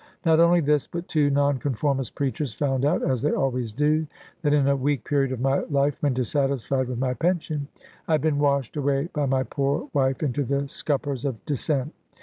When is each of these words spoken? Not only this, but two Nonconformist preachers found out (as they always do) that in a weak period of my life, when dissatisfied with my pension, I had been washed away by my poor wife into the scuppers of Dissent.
Not 0.25 0.39
only 0.39 0.61
this, 0.61 0.87
but 0.87 1.07
two 1.07 1.29
Nonconformist 1.29 2.15
preachers 2.15 2.55
found 2.55 2.85
out 2.85 3.03
(as 3.07 3.21
they 3.21 3.33
always 3.33 3.71
do) 3.71 4.07
that 4.41 4.51
in 4.51 4.67
a 4.67 4.75
weak 4.75 5.03
period 5.03 5.31
of 5.31 5.39
my 5.39 5.59
life, 5.69 6.01
when 6.01 6.15
dissatisfied 6.15 6.87
with 6.87 6.97
my 6.97 7.13
pension, 7.13 7.67
I 8.07 8.13
had 8.13 8.21
been 8.21 8.39
washed 8.39 8.75
away 8.75 9.09
by 9.13 9.27
my 9.27 9.43
poor 9.43 9.89
wife 9.93 10.23
into 10.23 10.43
the 10.43 10.67
scuppers 10.67 11.23
of 11.23 11.45
Dissent. 11.45 11.93